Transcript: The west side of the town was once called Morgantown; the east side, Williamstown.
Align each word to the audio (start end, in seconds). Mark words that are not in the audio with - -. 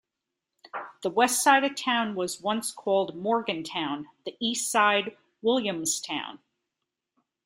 The 1.03 1.11
west 1.11 1.43
side 1.43 1.63
of 1.63 1.69
the 1.69 1.75
town 1.75 2.15
was 2.15 2.41
once 2.41 2.71
called 2.71 3.15
Morgantown; 3.15 4.07
the 4.25 4.35
east 4.39 4.71
side, 4.71 5.15
Williamstown. 5.43 6.39